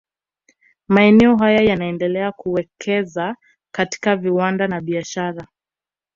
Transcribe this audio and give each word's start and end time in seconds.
Maeneo 0.87 1.35
haya 1.37 1.61
yanaendelea 1.61 2.31
kuwekeza 2.31 3.35
katika 3.73 4.15
viwanda 4.15 4.67
na 4.67 4.81
biashara 4.81 5.47